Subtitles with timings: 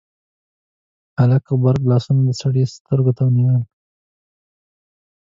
[1.19, 3.63] هلک غبرګ لاسونه د سړي سترګو ته ونيول: